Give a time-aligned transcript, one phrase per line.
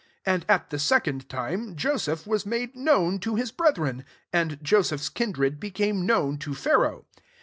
[0.25, 5.09] 13 And, at the second iimct Joseph was made known to his brethren: and Joseph's
[5.09, 7.05] kindred became known to Pharaoh.